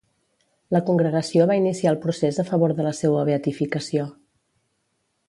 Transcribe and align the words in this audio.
La 0.75 0.79
congregació 0.87 1.45
va 1.51 1.57
iniciar 1.59 1.93
el 1.95 1.99
procés 2.07 2.41
a 2.45 2.45
favor 2.49 2.73
de 2.79 2.87
la 2.89 2.97
seua 3.01 3.27
beatificació. 3.29 4.09